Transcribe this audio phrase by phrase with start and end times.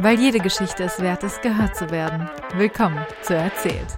[0.00, 2.30] Weil jede Geschichte es wert ist, gehört zu werden.
[2.54, 3.96] Willkommen zu Erzählt.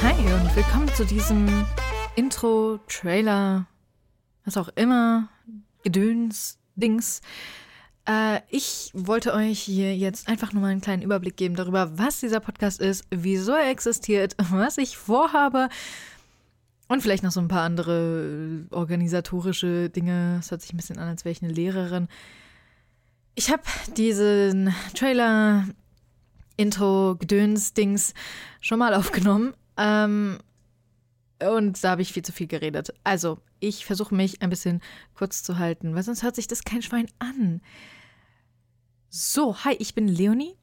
[0.00, 1.66] Hi und willkommen zu diesem
[2.14, 3.66] Intro, Trailer,
[4.44, 5.28] was auch immer,
[5.82, 7.20] Gedöns, Dings.
[8.08, 12.20] Äh, ich wollte euch hier jetzt einfach nur mal einen kleinen Überblick geben darüber, was
[12.20, 15.68] dieser Podcast ist, wieso er existiert, was ich vorhabe
[16.88, 20.38] und vielleicht noch so ein paar andere organisatorische Dinge.
[20.40, 22.08] Es hört sich ein bisschen an, als wäre ich eine Lehrerin.
[23.34, 23.62] Ich habe
[23.96, 25.66] diesen Trailer,
[26.56, 28.12] Intro, Gedöns, Dings
[28.60, 29.54] schon mal aufgenommen.
[29.78, 30.38] Ähm,
[31.50, 32.92] und da habe ich viel zu viel geredet.
[33.04, 34.80] Also, ich versuche mich ein bisschen
[35.14, 37.60] kurz zu halten, weil sonst hört sich das kein Schwein an.
[39.08, 40.56] So, hi, ich bin Leonie.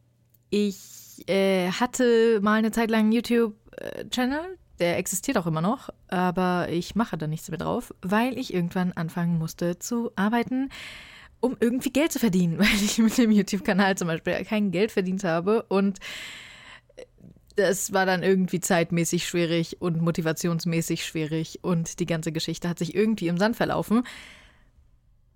[0.50, 4.58] Ich äh, hatte mal eine Zeit lang einen YouTube-Channel.
[4.80, 8.94] Der existiert auch immer noch, aber ich mache da nichts mehr drauf, weil ich irgendwann
[8.94, 10.70] anfangen musste zu arbeiten,
[11.42, 15.23] um irgendwie Geld zu verdienen, weil ich mit dem YouTube-Kanal zum Beispiel kein Geld verdient
[15.23, 16.00] habe und
[17.60, 22.96] das war dann irgendwie zeitmäßig schwierig und motivationsmäßig schwierig und die ganze Geschichte hat sich
[22.96, 24.04] irgendwie im Sand verlaufen.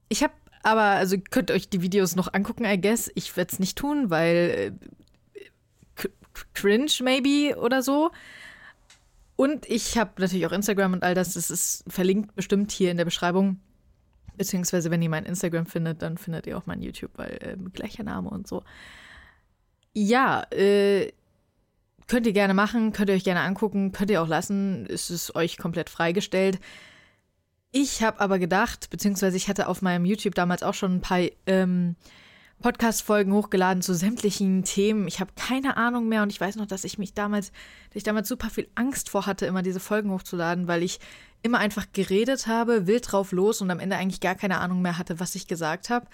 [0.09, 3.11] Ich habe aber, also könnt euch die Videos noch angucken, I guess.
[3.15, 4.73] Ich werde es nicht tun, weil
[5.99, 6.07] äh,
[6.53, 8.11] cringe maybe oder so.
[9.35, 11.33] Und ich habe natürlich auch Instagram und all das.
[11.33, 13.59] Das ist verlinkt bestimmt hier in der Beschreibung.
[14.37, 18.03] Beziehungsweise, wenn ihr mein Instagram findet, dann findet ihr auch mein YouTube, weil äh, gleicher
[18.03, 18.63] Name und so.
[19.93, 21.11] Ja, äh,
[22.07, 25.35] Könnt ihr gerne machen, könnt ihr euch gerne angucken, könnt ihr auch lassen, ist es
[25.35, 26.59] euch komplett freigestellt.
[27.71, 31.21] Ich habe aber gedacht, beziehungsweise ich hatte auf meinem YouTube damals auch schon ein paar
[31.47, 31.95] ähm,
[32.61, 35.07] Podcast-Folgen hochgeladen zu sämtlichen Themen.
[35.07, 37.51] Ich habe keine Ahnung mehr und ich weiß noch, dass ich mich damals,
[37.89, 40.99] dass ich damals super viel Angst vor hatte, immer diese Folgen hochzuladen, weil ich
[41.41, 44.97] immer einfach geredet habe, wild drauf los und am Ende eigentlich gar keine Ahnung mehr
[44.97, 46.07] hatte, was ich gesagt habe.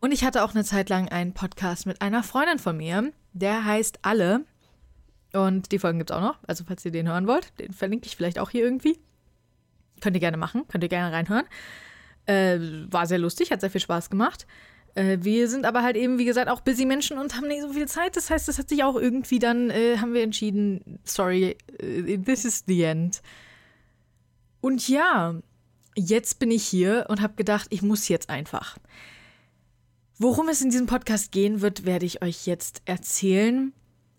[0.00, 3.64] Und ich hatte auch eine Zeit lang einen Podcast mit einer Freundin von mir, der
[3.64, 4.44] heißt Alle.
[5.34, 6.38] Und die Folgen gibt es auch noch.
[6.46, 8.98] Also, falls ihr den hören wollt, den verlinke ich vielleicht auch hier irgendwie.
[10.00, 11.44] Könnt ihr gerne machen, könnt ihr gerne reinhören.
[12.26, 12.58] Äh,
[12.90, 14.46] war sehr lustig, hat sehr viel Spaß gemacht.
[14.94, 17.72] Äh, wir sind aber halt eben, wie gesagt, auch busy Menschen und haben nicht so
[17.72, 18.16] viel Zeit.
[18.16, 22.44] Das heißt, das hat sich auch irgendwie dann, äh, haben wir entschieden, sorry, äh, this
[22.44, 23.20] is the end.
[24.60, 25.34] Und ja,
[25.96, 28.78] jetzt bin ich hier und habe gedacht, ich muss jetzt einfach.
[30.16, 33.72] Worum es in diesem Podcast gehen wird, werde ich euch jetzt erzählen.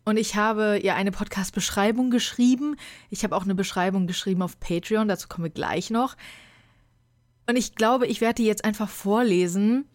[0.05, 2.77] Und ich habe ja eine Podcast-Beschreibung geschrieben.
[3.09, 6.15] Ich habe auch eine Beschreibung geschrieben auf Patreon, dazu kommen wir gleich noch.
[7.47, 9.85] Und ich glaube, ich werde die jetzt einfach vorlesen,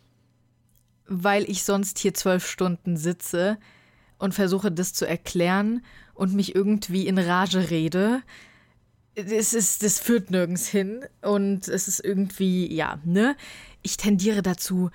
[1.06, 3.58] weil ich sonst hier zwölf Stunden sitze
[4.18, 5.84] und versuche, das zu erklären
[6.14, 8.22] und mich irgendwie in Rage rede.
[9.14, 13.36] Es ist, das führt nirgends hin und es ist irgendwie, ja, ne?
[13.82, 14.90] Ich tendiere dazu,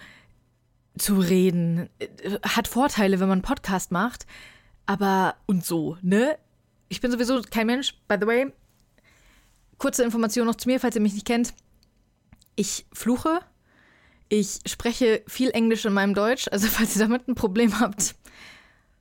[0.98, 1.90] zu reden.
[2.44, 4.26] Hat Vorteile, wenn man einen Podcast macht
[4.86, 6.38] aber und so, ne?
[6.90, 8.52] Ich bin sowieso kein Mensch, by the way.
[9.78, 11.54] Kurze Information noch zu mir, falls ihr mich nicht kennt.
[12.56, 13.42] Ich fluche.
[14.30, 18.16] Ich spreche viel Englisch in meinem Deutsch, also falls ihr damit ein Problem habt.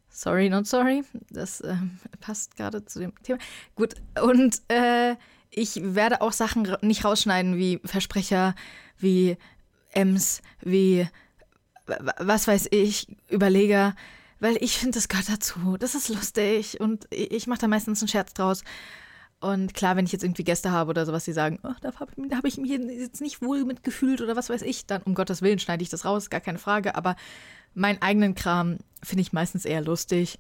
[0.09, 1.03] Sorry, not sorry.
[1.31, 1.77] Das äh,
[2.21, 3.39] passt gerade zu dem Thema.
[3.75, 5.17] Gut, und äh,
[5.51, 8.55] ich werde auch Sachen nicht rausschneiden wie Versprecher,
[8.99, 9.37] wie
[9.93, 11.09] Ems, wie
[11.87, 13.95] was weiß ich, Überleger
[14.45, 15.79] weil ich finde, das gehört dazu.
[15.79, 18.63] Das ist lustig und ich mache da meistens einen Scherz draus.
[19.41, 22.13] Und klar, wenn ich jetzt irgendwie Gäste habe oder sowas, die sagen, oh, da habe
[22.31, 25.59] hab ich mich jetzt nicht wohl mitgefühlt oder was weiß ich, dann um Gottes Willen
[25.59, 26.95] schneide ich das raus, gar keine Frage.
[26.95, 27.17] Aber
[27.73, 30.39] meinen eigenen Kram finde ich meistens eher lustig.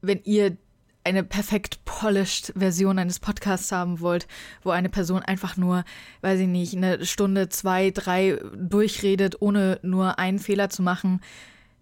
[0.00, 0.56] Wenn ihr
[1.04, 4.26] eine perfekt polished Version eines Podcasts haben wollt,
[4.64, 5.84] wo eine Person einfach nur,
[6.22, 11.20] weiß ich nicht, eine Stunde, zwei, drei durchredet, ohne nur einen Fehler zu machen,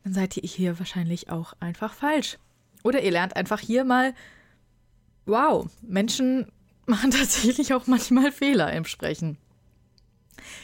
[0.08, 2.38] dann seid ihr hier wahrscheinlich auch einfach falsch.
[2.82, 4.14] Oder ihr lernt einfach hier mal,
[5.26, 6.50] wow, Menschen
[6.86, 9.36] machen tatsächlich auch manchmal Fehler im Sprechen.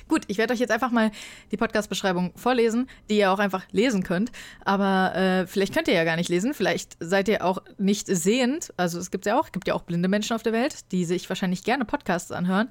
[0.08, 1.10] Gut, ich werde euch jetzt einfach mal
[1.50, 4.32] die Podcast-Beschreibung vorlesen, die ihr auch einfach lesen könnt.
[4.64, 8.72] Aber äh, vielleicht könnt ihr ja gar nicht lesen, vielleicht seid ihr auch nicht sehend.
[8.78, 11.28] Also es gibt ja auch, gibt ja auch blinde Menschen auf der Welt, die sich
[11.28, 12.70] wahrscheinlich gerne Podcasts anhören.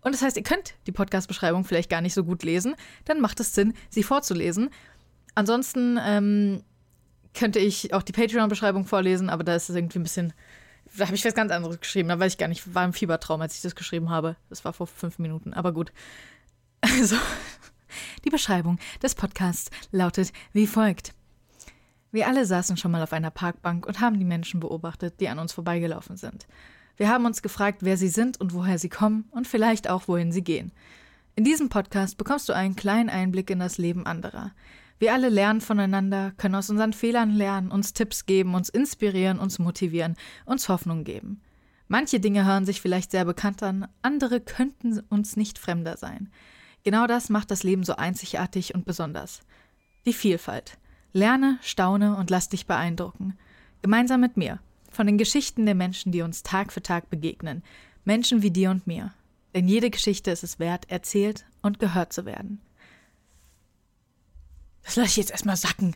[0.00, 2.74] Und das heißt, ihr könnt die Podcast-Beschreibung vielleicht gar nicht so gut lesen.
[3.04, 4.70] Dann macht es Sinn, sie vorzulesen.
[5.38, 6.64] Ansonsten ähm,
[7.32, 10.32] könnte ich auch die Patreon-Beschreibung vorlesen, aber da ist es irgendwie ein bisschen.
[10.96, 12.08] Da habe ich was ganz anderes geschrieben.
[12.08, 14.34] Da weiß ich gar nicht, war im Fiebertraum, als ich das geschrieben habe.
[14.48, 15.92] Das war vor fünf Minuten, aber gut.
[16.80, 17.16] Also,
[18.24, 21.14] Die Beschreibung des Podcasts lautet wie folgt.
[22.10, 25.38] Wir alle saßen schon mal auf einer Parkbank und haben die Menschen beobachtet, die an
[25.38, 26.48] uns vorbeigelaufen sind.
[26.96, 30.32] Wir haben uns gefragt, wer sie sind und woher sie kommen und vielleicht auch, wohin
[30.32, 30.72] sie gehen.
[31.36, 34.52] In diesem Podcast bekommst du einen kleinen Einblick in das Leben anderer.
[34.98, 39.58] Wir alle lernen voneinander, können aus unseren Fehlern lernen, uns Tipps geben, uns inspirieren, uns
[39.58, 41.40] motivieren, uns Hoffnung geben.
[41.86, 46.30] Manche Dinge hören sich vielleicht sehr bekannt an, andere könnten uns nicht fremder sein.
[46.82, 49.40] Genau das macht das Leben so einzigartig und besonders.
[50.04, 50.78] Die Vielfalt.
[51.12, 53.38] Lerne, staune und lass dich beeindrucken.
[53.82, 54.58] Gemeinsam mit mir.
[54.90, 57.62] Von den Geschichten der Menschen, die uns Tag für Tag begegnen.
[58.04, 59.12] Menschen wie dir und mir.
[59.54, 62.60] Denn jede Geschichte ist es wert, erzählt und gehört zu werden.
[64.88, 65.94] Das lasse ich jetzt erstmal sacken.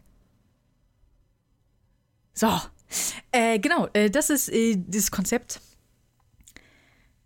[2.34, 2.60] So.
[3.30, 5.62] Äh, genau, äh, das ist äh, das Konzept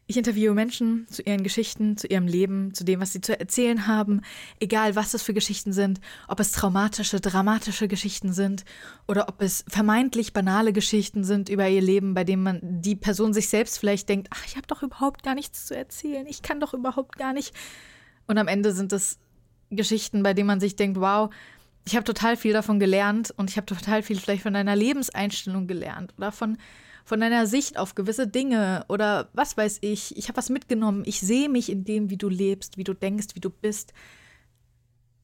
[0.09, 3.89] ich interviewe Menschen zu ihren Geschichten, zu ihrem Leben, zu dem, was sie zu erzählen
[3.89, 4.21] haben,
[4.61, 8.65] egal was das für Geschichten sind, ob es traumatische, dramatische Geschichten sind
[9.09, 13.35] oder ob es vermeintlich banale Geschichten sind über ihr Leben, bei denen man die Person
[13.35, 16.61] sich selbst vielleicht denkt, ach, ich habe doch überhaupt gar nichts zu erzählen, ich kann
[16.61, 17.53] doch überhaupt gar nicht.
[18.29, 19.19] Und am Ende sind es
[19.71, 21.31] Geschichten, bei denen man sich denkt, wow,
[21.87, 25.67] ich habe total viel davon gelernt und ich habe total viel vielleicht von deiner Lebenseinstellung
[25.67, 26.59] gelernt oder von
[27.05, 30.17] von deiner Sicht auf gewisse Dinge oder was weiß ich.
[30.17, 31.05] Ich habe was mitgenommen.
[31.07, 33.93] Ich sehe mich in dem, wie du lebst, wie du denkst, wie du bist.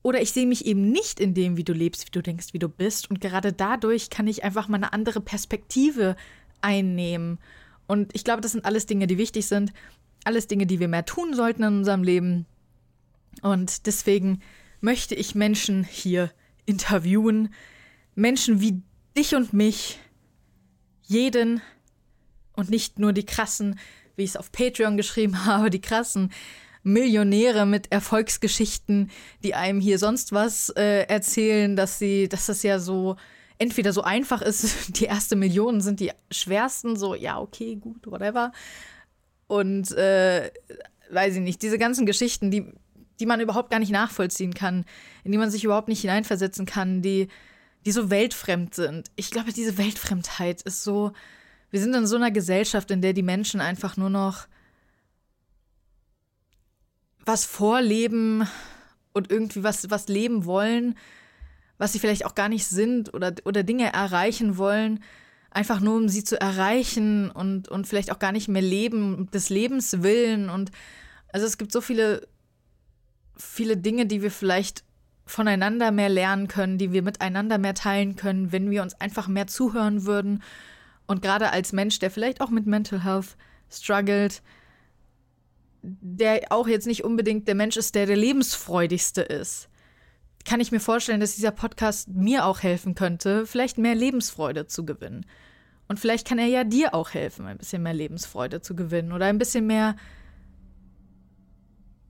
[0.03, 2.61] Oder ich sehe mich eben nicht in dem, wie du lebst, wie du denkst, wie
[2.61, 3.11] du bist.
[3.11, 6.15] Und gerade dadurch kann ich einfach mal eine andere Perspektive
[6.61, 7.41] einnehmen.
[7.89, 9.73] Und ich glaube, das sind alles Dinge, die wichtig sind.
[10.23, 12.47] Alles Dinge, die wir mehr tun sollten in unserem Leben.
[13.43, 14.41] Und deswegen
[14.81, 16.31] möchte ich Menschen hier
[16.67, 17.53] interviewen.
[18.15, 18.83] Menschen wie
[19.17, 19.99] dich und mich.
[21.05, 21.61] Jeden,
[22.55, 23.79] und nicht nur die krassen,
[24.17, 26.33] wie ich es auf Patreon geschrieben habe, die krassen
[26.85, 29.11] Millionäre mit Erfolgsgeschichten,
[29.45, 33.17] die einem hier sonst was äh, erzählen, dass sie, dass das ja so
[33.59, 38.53] entweder so einfach ist, die erste Million sind die schwersten, so ja, okay, gut, whatever.
[39.47, 40.51] Und äh,
[41.11, 42.73] weiß ich nicht, diese ganzen Geschichten, die,
[43.21, 44.85] die man überhaupt gar nicht nachvollziehen kann,
[45.25, 47.29] in die man sich überhaupt nicht hineinversetzen kann, die,
[47.85, 49.11] die so weltfremd sind.
[49.17, 51.13] Ich glaube, diese Weltfremdheit ist so,
[51.71, 54.47] wir sind in so einer Gesellschaft, in der die Menschen einfach nur noch
[57.25, 58.47] was vorleben
[59.13, 60.97] und irgendwie was, was leben wollen,
[61.79, 65.01] was sie vielleicht auch gar nicht sind oder, oder Dinge erreichen wollen,
[65.51, 69.51] einfach nur um sie zu erreichen und, und vielleicht auch gar nicht mehr leben, des
[69.51, 70.49] Lebens willen.
[70.49, 70.71] Und
[71.33, 72.27] also es gibt so viele,
[73.43, 74.85] viele Dinge, die wir vielleicht
[75.25, 79.47] voneinander mehr lernen können, die wir miteinander mehr teilen können, wenn wir uns einfach mehr
[79.47, 80.43] zuhören würden
[81.07, 83.37] und gerade als Mensch, der vielleicht auch mit Mental Health
[83.71, 84.43] struggelt,
[85.83, 89.69] der auch jetzt nicht unbedingt der Mensch ist, der der lebensfreudigste ist,
[90.45, 94.85] kann ich mir vorstellen, dass dieser Podcast mir auch helfen könnte, vielleicht mehr Lebensfreude zu
[94.85, 95.27] gewinnen.
[95.89, 99.27] Und vielleicht kann er ja dir auch helfen, ein bisschen mehr Lebensfreude zu gewinnen oder
[99.27, 99.97] ein bisschen mehr,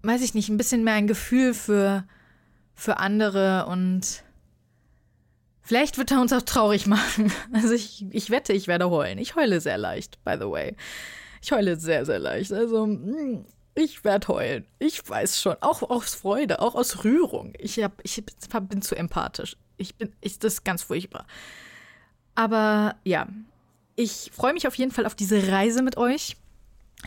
[0.03, 2.05] weiß ich nicht, ein bisschen mehr ein Gefühl für,
[2.75, 4.25] für andere und
[5.65, 7.33] Vielleicht wird er uns auch traurig machen.
[7.53, 9.19] Also ich, ich wette, ich werde heulen.
[9.19, 10.77] Ich heule sehr leicht, by the way.
[11.41, 12.53] Ich heule sehr, sehr leicht.
[12.53, 13.45] Also hm,
[13.75, 14.67] ich werde heulen.
[14.79, 15.57] Ich weiß schon.
[15.61, 17.55] Auch aus Freude, auch aus Rührung.
[17.59, 18.23] Ich, hab, ich
[18.69, 19.56] bin zu empathisch.
[19.77, 21.27] Ich bin, ich, das ist ganz furchtbar.
[22.35, 23.29] Aber ja,
[23.97, 26.37] ich freue mich auf jeden Fall auf diese Reise mit euch.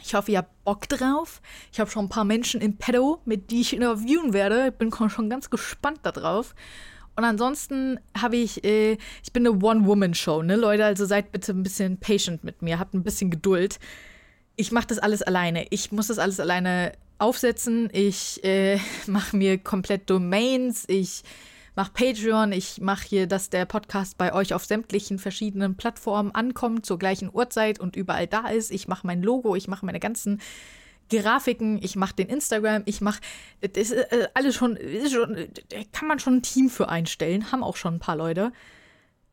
[0.04, 1.42] Ich hoffe, ihr habt Bock drauf.
[1.72, 4.68] Ich habe schon ein paar Menschen im Pedo, mit die ich interviewen werde.
[4.68, 6.54] Ich bin schon ganz gespannt darauf.
[7.16, 10.86] Und ansonsten habe ich, äh, ich bin eine One-Woman-Show, ne, Leute?
[10.86, 13.80] Also seid bitte ein bisschen patient mit mir, habt ein bisschen Geduld.
[14.58, 15.66] Ich mache das alles alleine.
[15.70, 17.90] Ich muss das alles alleine aufsetzen.
[17.94, 20.84] Ich äh, mache mir komplett Domains.
[20.88, 21.24] Ich
[21.75, 22.51] mache Patreon.
[22.51, 27.29] Ich mache hier, dass der Podcast bei euch auf sämtlichen verschiedenen Plattformen ankommt, zur gleichen
[27.34, 28.72] Uhrzeit und überall da ist.
[28.72, 29.55] Ich mache mein Logo.
[29.55, 30.39] Ich mache meine ganzen
[31.10, 33.22] Grafiken, ich mache den Instagram, ich mache
[33.62, 35.48] das ist äh, alles schon, ist schon,
[35.91, 38.51] kann man schon ein Team für einstellen, haben auch schon ein paar Leute.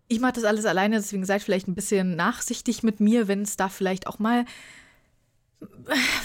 [0.09, 3.57] Ich mache das alles alleine, deswegen seid vielleicht ein bisschen nachsichtig mit mir, wenn es
[3.57, 4.45] da vielleicht auch mal,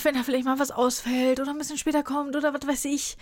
[0.03, 3.17] wenn da vielleicht mal was ausfällt oder ein bisschen später kommt oder was weiß ich.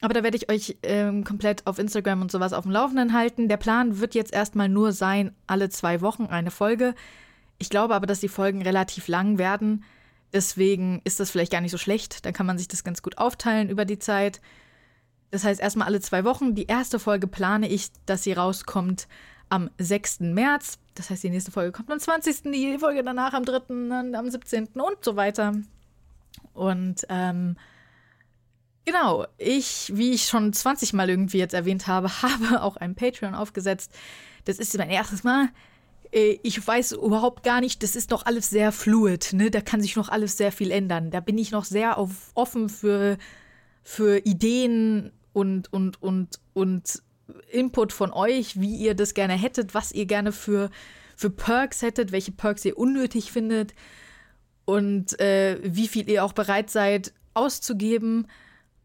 [0.00, 3.48] Aber da werde ich euch ähm, komplett auf Instagram und sowas auf dem Laufenden halten.
[3.48, 6.94] Der Plan wird jetzt erstmal nur sein, alle zwei Wochen eine Folge.
[7.58, 9.84] Ich glaube aber, dass die Folgen relativ lang werden
[10.32, 12.26] Deswegen ist das vielleicht gar nicht so schlecht.
[12.26, 14.40] Dann kann man sich das ganz gut aufteilen über die Zeit.
[15.30, 16.54] Das heißt, erstmal alle zwei Wochen.
[16.54, 19.08] Die erste Folge plane ich, dass sie rauskommt
[19.48, 20.20] am 6.
[20.20, 20.78] März.
[20.94, 24.28] Das heißt, die nächste Folge kommt am 20., die Folge danach am 3., dann am
[24.28, 24.68] 17.
[24.74, 25.54] und so weiter.
[26.52, 27.56] Und ähm,
[28.86, 33.34] Genau, ich, wie ich schon 20 Mal irgendwie jetzt erwähnt habe, habe auch ein Patreon
[33.34, 33.92] aufgesetzt.
[34.44, 35.48] Das ist mein erstes Mal.
[36.12, 39.50] Äh, ich weiß überhaupt gar nicht, das ist noch alles sehr fluid, ne?
[39.50, 41.10] Da kann sich noch alles sehr viel ändern.
[41.10, 43.18] Da bin ich noch sehr auf, offen für,
[43.82, 47.02] für Ideen und, und, und, und
[47.50, 50.70] Input von euch, wie ihr das gerne hättet, was ihr gerne für,
[51.16, 53.74] für Perks hättet, welche Perks ihr unnötig findet
[54.64, 58.28] und äh, wie viel ihr auch bereit seid auszugeben.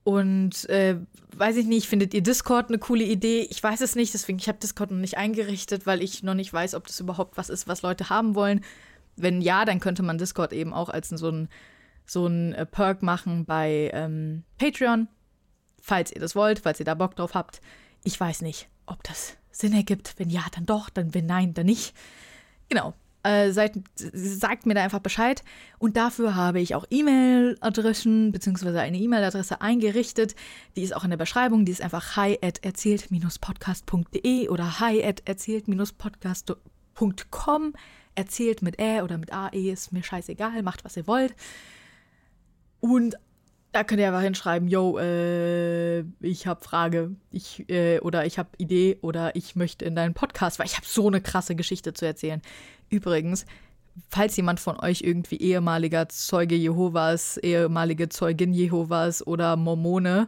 [0.03, 0.97] Und äh,
[1.35, 3.47] weiß ich nicht, findet ihr Discord eine coole Idee?
[3.49, 6.51] Ich weiß es nicht, deswegen ich habe Discord noch nicht eingerichtet, weil ich noch nicht
[6.51, 8.61] weiß, ob das überhaupt was ist, was Leute haben wollen.
[9.15, 11.49] Wenn ja, dann könnte man Discord eben auch als so ein,
[12.05, 15.07] so ein äh, Perk machen bei ähm, Patreon,
[15.79, 17.61] falls ihr das wollt, falls ihr da Bock drauf habt.
[18.03, 20.15] Ich weiß nicht, ob das Sinn ergibt.
[20.17, 21.93] Wenn ja, dann doch, dann wenn nein, dann nicht.
[22.69, 22.95] Genau.
[23.23, 25.43] Äh, seid, sagt mir da einfach Bescheid.
[25.77, 30.33] Und dafür habe ich auch E-Mail-Adressen beziehungsweise eine E-Mail-Adresse eingerichtet.
[30.75, 31.65] Die ist auch in der Beschreibung.
[31.65, 37.73] Die ist einfach hi at erzählt-podcast.de oder hi at erzählt-podcast.com.
[38.15, 41.33] Erzählt mit Ä oder mit AE, ist mir scheißegal, macht was ihr wollt.
[42.81, 43.15] Und
[43.71, 48.49] da könnt ihr einfach hinschreiben, yo, äh, ich habe Frage, ich äh, oder ich habe
[48.57, 52.05] Idee oder ich möchte in deinen Podcast, weil ich habe so eine krasse Geschichte zu
[52.05, 52.41] erzählen.
[52.91, 53.45] Übrigens,
[54.09, 60.27] falls jemand von euch irgendwie ehemaliger Zeuge Jehovas, ehemalige Zeugin Jehovas oder Mormone,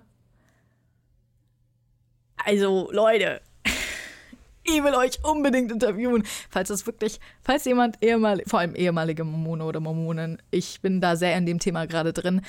[2.45, 3.41] also Leute,
[4.63, 9.63] ich will euch unbedingt interviewen, falls das wirklich, falls jemand ehemalig, vor allem ehemalige Mormone
[9.63, 12.41] oder Mormonen, ich bin da sehr in dem Thema gerade drin.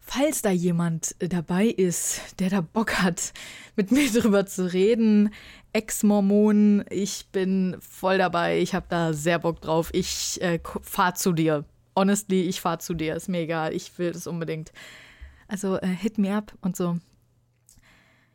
[0.00, 3.32] Falls da jemand dabei ist, der da Bock hat,
[3.74, 5.30] mit mir drüber zu reden,
[5.74, 9.90] Ex-Mormon, ich bin voll dabei, ich habe da sehr Bock drauf.
[9.92, 11.64] Ich äh, fahr zu dir.
[11.96, 14.72] Honestly, ich fahr zu dir, ist mir egal, ich will das unbedingt.
[15.48, 16.98] Also äh, hit me up und so.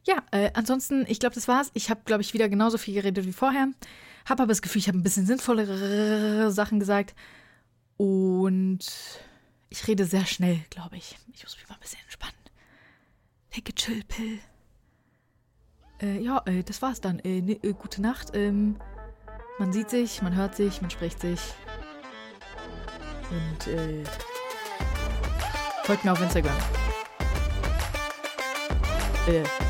[0.06, 1.72] Ja, äh, ansonsten, ich glaube, das war's.
[1.74, 3.70] Ich habe, glaube ich, wieder genauso viel geredet wie vorher.
[4.28, 7.16] Habe aber das Gefühl, ich habe ein bisschen sinnvollere Sachen gesagt.
[7.96, 8.80] Und
[9.70, 11.18] ich rede sehr schnell, glaube ich.
[11.34, 12.36] Ich muss mich mal ein bisschen entspannen.
[13.52, 14.40] Take a chill pill.
[16.02, 17.20] Äh, ja, äh, das war's dann.
[17.20, 18.32] Äh, ne, äh, gute Nacht.
[18.34, 18.78] Ähm,
[19.58, 21.42] man sieht sich, man hört sich, man spricht sich.
[23.30, 24.04] Und äh,
[25.84, 26.56] folgt mir auf Instagram.
[29.26, 29.69] Bitte.